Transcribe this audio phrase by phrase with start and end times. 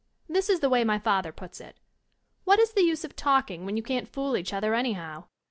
[0.27, 1.79] This is the way my father puts it:
[2.43, 5.25] ''What is the use of talk ing, when you can't fool each other anyhow?